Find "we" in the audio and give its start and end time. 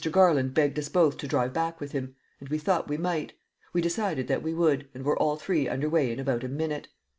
2.49-2.57, 2.87-2.97, 3.71-3.81, 4.41-4.51